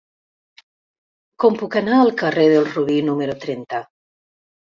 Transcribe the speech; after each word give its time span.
Com 1.43 1.59
puc 1.59 1.77
anar 1.81 1.99
al 2.05 2.09
carrer 2.23 2.47
del 2.55 2.67
Robí 2.71 2.97
número 3.11 3.37
trenta? 3.45 3.85